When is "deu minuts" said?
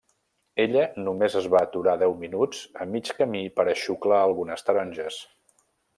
2.03-2.63